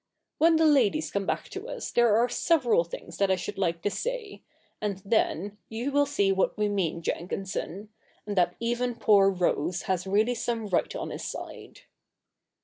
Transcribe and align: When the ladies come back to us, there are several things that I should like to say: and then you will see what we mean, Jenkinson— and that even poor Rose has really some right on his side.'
When 0.39 0.55
the 0.55 0.65
ladies 0.65 1.11
come 1.11 1.27
back 1.27 1.47
to 1.49 1.67
us, 1.67 1.91
there 1.91 2.17
are 2.17 2.27
several 2.27 2.83
things 2.83 3.17
that 3.17 3.29
I 3.29 3.35
should 3.35 3.59
like 3.59 3.83
to 3.83 3.91
say: 3.91 4.41
and 4.81 4.97
then 5.05 5.59
you 5.69 5.91
will 5.91 6.07
see 6.07 6.31
what 6.31 6.57
we 6.57 6.69
mean, 6.69 7.03
Jenkinson— 7.03 7.89
and 8.25 8.35
that 8.35 8.55
even 8.59 8.95
poor 8.95 9.29
Rose 9.29 9.83
has 9.83 10.07
really 10.07 10.33
some 10.33 10.65
right 10.65 10.95
on 10.95 11.11
his 11.11 11.23
side.' 11.25 11.81